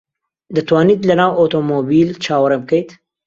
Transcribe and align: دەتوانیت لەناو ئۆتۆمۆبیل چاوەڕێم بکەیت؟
دەتوانیت 0.55 1.01
لەناو 1.09 1.37
ئۆتۆمۆبیل 1.39 2.09
چاوەڕێم 2.23 2.61
بکەیت؟ 2.65 2.89